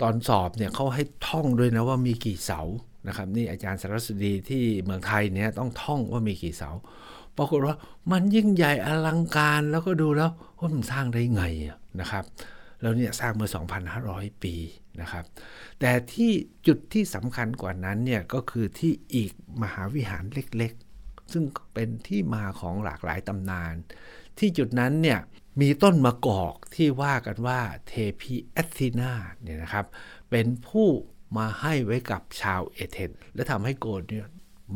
[0.00, 2.60] ตอนสอบเนี่ยเขาให้ท่องด้วยนะว่ามีกี่เสา
[3.06, 6.70] นะครับนี่อาจารย์สรสวดีที่เมืองไทยเนี่ยต้องท่องว่ามีกี่เสา
[7.36, 7.76] ปรากฏว่า
[8.12, 11.42] มันยิ่งใหญ่อลังการแล้วก็ดูแล้วว่ามันสร้างได้ไง
[12.00, 12.24] นะครับ
[12.80, 13.50] แล้วเนี่ยสร้างเมื่อ
[13.96, 14.54] 2,500 ปี
[15.00, 15.24] นะครับ
[15.80, 16.30] แต่ที่
[16.66, 19.32] จุดที่สำคัญกว่านั้นเนี่ยก็คือที่อีก
[19.62, 20.72] มหาวิหารเล็ก
[21.32, 23.74] ซึ่งเป็นที่มาของหลากหลายตำนาน
[24.38, 25.18] ที่จุดนั้นเนี่ย
[25.60, 29.12] มีต้นมะกอกที่ว่ากันว่าเทพีแอธีนา
[29.42, 29.86] เนี่ยนะครับ
[30.30, 30.88] เป็นผู้
[31.36, 34.26] มาให้ไว้กับชาวเอเธนและทำให้โกดเนี่ย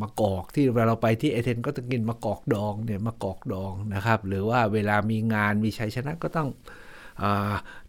[0.01, 6.49] มะกอกที่เวลาเราไปที่เอเธนก็ต้องกินมะกอกดองเนี่ยมะกอกดองนะครับ หรือว่าเวลามีงานมีชัยชนะก็ต้อง
[7.23, 7.25] อ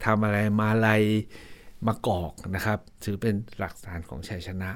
[0.05, 1.03] ทำอะไรมาลัย
[1.87, 4.69] มะกอกนะครับ ถือเป็นหลักฐานของชัยชนะ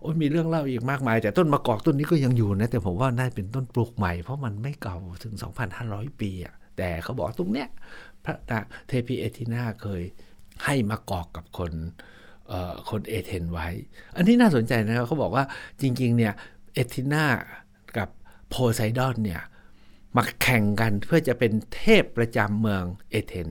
[0.00, 5.34] โอ้ยมีเรื่องเล่าอีกมากมาย แต่ต้นมะกอกต้นนี้ก็ยังอยู่นะ แต่ผมว่าน่าเป็นต้นปลูกใหม่เพราะมันไม่เก่าถึง
[5.78, 7.68] 2,500 ปีอะแต่เขาบอกตรงเนี้ย
[8.24, 8.36] พระ
[8.88, 10.02] เทพีเอทินาเคย
[10.64, 11.72] ให้มากอกกับคน
[12.90, 13.68] คนเอเธนไว้
[14.16, 15.44] อันนี้น่าสนใจนะครับเขาบอกว่า
[15.80, 16.32] จริง ๆ เนี่ย
[16.74, 17.24] เอทินา
[17.96, 18.08] กับ
[18.48, 19.42] โพไซดอนเนี่ย
[20.16, 23.48] มาแข่งกันเพื่อจะเป็นเทพประจำเมืองเอเธน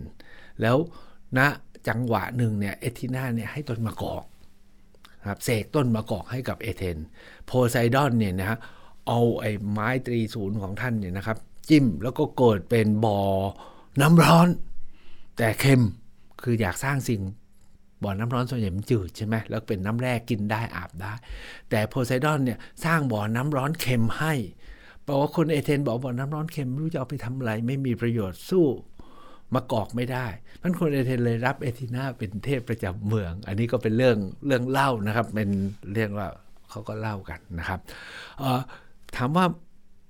[0.62, 0.78] แล้ว
[1.38, 1.48] ณนะ
[1.88, 4.24] จังหวะหนึ่งเนี่ยเอทินาเนี่ยให้ต้นมะกอก
[5.30, 6.98] ครับเสกต้นมะกอกให้กับเอเธน
[7.46, 8.58] โพไซดอนเนี่ยนะฮะ
[9.08, 11.38] เอาไอ้ไม้ตรีศูนย์ของท่านเนี่ยนะครับ
[11.70, 13.20] จิ้มแล้วก็เกิดเป็นบ่อ
[14.02, 14.48] น้ำร้อน
[15.38, 15.84] แต่เค็ม
[16.42, 17.22] คืออยากสร้างสิ่ง
[18.04, 21.14] บ่อน้ำร้อนส่วนใหญ่มันจืดใช่ไหมแล้วเป็นน้ำแร่กินได้อาบได้
[21.70, 24.34] แต่โพไซดอนเนี่ยสร้างบ่อน้ำร้อนเค็มให้
[25.04, 28.66] แปลว่าคนเอเธนบอกบ่อน้ำร้อนเค็มไม่รู้จะเอาไปทำอะไร ไม่มีประโยชน์สู้
[29.54, 30.28] มากอกไม่ได้
[30.62, 35.50] พันคนเอเธนเลยรับเอทินาเป็นเทพประจำเมือง อันนี้ก็เป็นเรื่องเรื่องเล่านะครับ เป็น
[35.94, 36.28] เรื่องว่า
[36.70, 37.80] เขาก็เล่ากันนะครับ
[39.16, 39.46] ถามว่า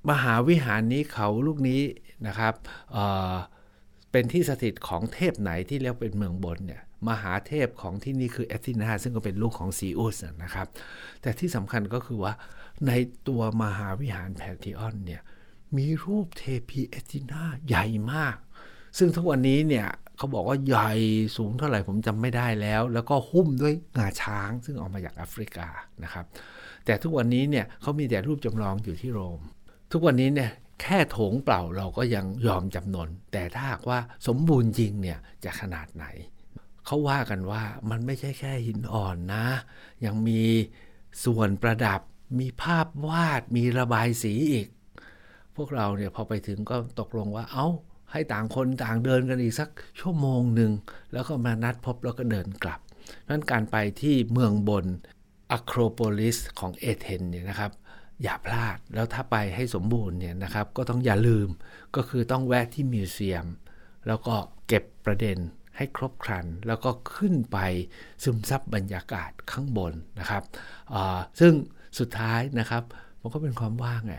[0.09, 1.81] มหาวิหารนี้เขาลูกนี้
[2.27, 2.53] นะครับ
[2.91, 10.67] เเป็นที่สถิตของเทพไหนที่เรียกเป็นเมืองบนเนี่ยมหาเทพของที่นี่คือแอธินาซึ่งก็เป็นลูกของซีอุสนะครับ
[11.21, 12.33] แต่ที่สำคัญก็คือว่า
[12.87, 12.91] ใน
[13.27, 15.21] ตัวมหาวิหารแพนทิออนเนี่ย
[15.77, 18.35] มีรูปเทพีแอธินาใหญ่มาก
[18.97, 20.91] ซึ่งทุกวันนี้เนี่ยเขาบอกว่าใหญ่
[21.37, 25.67] สูงเท่าไหร่ผมจำไม่ได้แล้ว แล้วก็หุ้มด้วยงาช้างซึ่งออกมาจากแอฟริกา
[26.03, 26.25] นะครับ
[26.85, 29.39] แต่ทุกวันนี้เนี่ยเขามีแต่รูปจำลองอยู่ที่โรม
[29.91, 36.05] ทุกวันนี้เนี่ยแค่โถงเปล่าเราก็ยังยอมจำนน แต่ถ้าหากว่าสมบูรณ์จริงเนี่ยจะขนาดไหน
[36.85, 39.45] เขาว่ากันว่ามันไม่ใช่แค่หินอ่อนนะ
[40.05, 40.41] ยังมี
[41.25, 42.01] ส่วนประดับ
[42.39, 44.67] มีภาพวาด มีระบายสีอีก
[45.55, 47.67] พวกเราเนี่ยพอไปถึงก็ตกลงว่าเอา้า
[48.11, 50.71] ให้ต่างคนต่างเดินกันอีกสักชั่วโมงหนึ่ง
[51.13, 52.79] แล้วก็มานัดพบแล้วก็เดินกลับ
[53.29, 54.85] นั้นการไปที่เมืองบน
[55.51, 57.71] อะโครโพลิสของเอเธนเนี่ยนะครับ
[58.23, 61.47] อย่าพลาดแล้วถ้าไปให้สมบูรณ์เนี่ยนะครับ ก็ต้องอย่าลืม
[61.95, 63.45] ก็คือต้องแวะที่มิวเซียม
[64.07, 64.35] แล้วก็
[64.67, 65.37] เก็บประเด็น
[65.77, 67.57] ให้ครบครัน แล้วก็ขึ้นไป
[68.23, 70.43] ซึมซับบรรยากาศข้างบนนะครับ
[71.39, 71.53] ซึ่ง
[71.99, 72.83] สุดท้ายนะครับ
[73.21, 74.15] มันก็เป็นความว่างไง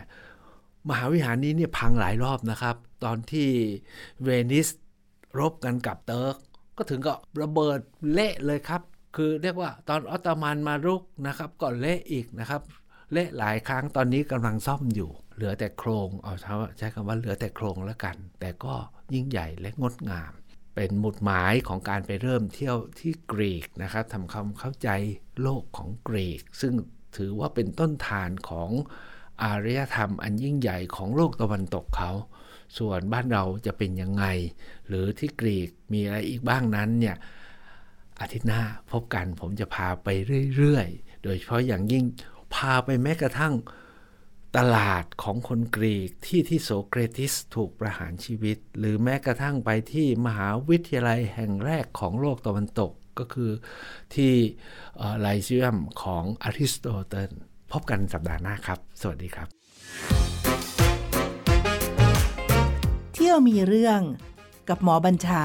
[0.89, 3.49] มหาวิหารนี้เนี่ยพังหลายรอบนะครับ ตอนที่
[4.23, 4.67] เวนิส
[5.39, 6.35] รบกันกับเติร์ก
[6.77, 7.79] ก็ถึงก็ระเบิด
[8.11, 8.81] เละเลยครับ
[9.15, 12.61] คือเรียกว่าตอนออตโตมันมารุกนะครับก็เละอีกนะครับ
[13.11, 16.33] เละหลายครั้งตอนนี้กำลังซ่อมอยู่ เหลือแต่โครงเอา
[16.77, 18.73] ใช้คำว่าเหลือแต่โครงแล้วกัน แต่ก็
[19.13, 20.31] ยิ่งใหญ่และงดงาม
[20.75, 24.89] เป็นหมุดหมายของการไปเริ่มเที่ยวที่กรีกนะครับทำความเข้าใจ
[25.41, 26.73] โลกของกรีก ซึ่ง
[27.17, 28.69] ถือว่าเป็นต้นฐานของ
[29.43, 32.11] อารยธรรมอันยิ่งใหญ่ของโลกตะวันตกเขา
[32.77, 34.25] ส่วนบ้านเราจะเป็นยังไง
[34.87, 37.15] หรือที่กรีกมีอะไรอีกบ้างนั้นเนี่ย
[38.21, 40.07] อาทิตย์หน้าพบกันผมจะพาไป
[40.57, 42.03] เรื่อยๆ โดยเฉพาะอย่างยิ่ง
[42.55, 43.53] พาไปแม้กระทั่ง
[44.57, 53.51] ตลาดของคนกรีกที่ที่โสเกรติสถูกประหารชีวิต หรือแม้กระทั่งไปที่มหาวิทยาลัยแห่งแรกของโลกตะวันตกก็คือ
[54.15, 54.33] ที่
[55.19, 57.31] ไลเซียมของอริสโตเติล
[57.73, 59.47] พบกันสัปดาห์หน้าครับ สวัสดีครับ
[63.13, 64.01] เที่ยวมีเรื่อง
[64.69, 65.43] กับหมอบัญชา